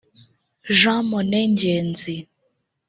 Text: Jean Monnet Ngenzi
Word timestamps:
Jean 0.79 1.01
Monnet 1.09 1.47
Ngenzi 1.53 2.15